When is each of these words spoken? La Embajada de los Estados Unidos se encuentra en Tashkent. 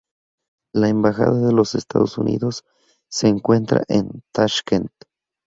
La 0.73 0.89
Embajada 0.89 1.45
de 1.45 1.51
los 1.53 1.75
Estados 1.75 2.17
Unidos 2.17 2.63
se 3.07 3.27
encuentra 3.27 3.83
en 3.87 4.23
Tashkent. 4.33 4.89